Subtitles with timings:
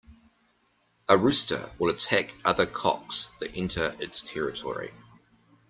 [1.07, 4.91] A rooster will attack other cocks that enter its territory.